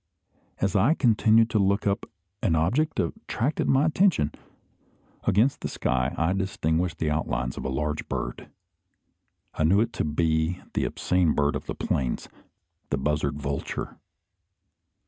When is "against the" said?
5.25-5.67